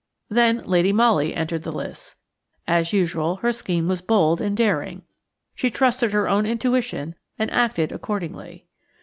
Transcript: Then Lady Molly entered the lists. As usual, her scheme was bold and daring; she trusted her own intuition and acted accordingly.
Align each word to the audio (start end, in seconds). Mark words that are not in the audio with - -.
Then 0.29 0.63
Lady 0.65 0.91
Molly 0.91 1.35
entered 1.35 1.61
the 1.61 1.71
lists. 1.71 2.15
As 2.67 2.91
usual, 2.91 3.35
her 3.35 3.53
scheme 3.53 3.87
was 3.87 4.01
bold 4.01 4.41
and 4.41 4.57
daring; 4.57 5.03
she 5.53 5.69
trusted 5.69 6.11
her 6.11 6.27
own 6.27 6.47
intuition 6.47 7.13
and 7.37 7.51
acted 7.51 7.91
accordingly. 7.91 8.65